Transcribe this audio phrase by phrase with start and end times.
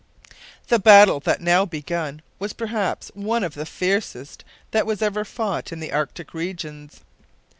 [0.69, 5.71] The battle that now begun was perhaps one of the fiercest that was ever fought
[5.71, 7.01] in the Arctic regions.